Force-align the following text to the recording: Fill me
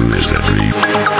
Fill 0.00 0.08
me 0.08 1.19